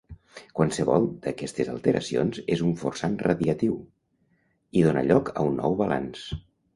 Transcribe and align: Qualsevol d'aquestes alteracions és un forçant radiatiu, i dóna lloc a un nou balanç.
Qualsevol 0.59 1.03
d'aquestes 1.25 1.67
alteracions 1.73 2.41
és 2.55 2.63
un 2.69 2.73
forçant 2.83 3.17
radiatiu, 3.27 3.75
i 4.81 4.85
dóna 4.87 5.05
lloc 5.11 5.31
a 5.35 5.45
un 5.51 5.61
nou 5.65 5.77
balanç. 5.83 6.25